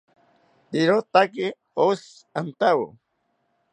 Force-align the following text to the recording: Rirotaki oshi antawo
Rirotaki 0.71 1.45
oshi 1.85 2.11
antawo 2.39 2.87